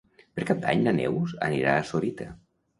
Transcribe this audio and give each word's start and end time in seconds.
Per 0.37 0.45
Cap 0.51 0.63
d'Any 0.63 0.81
na 0.87 0.95
Neus 1.01 1.37
anirà 1.51 1.77
a 1.77 1.87
Sorita. 1.93 2.31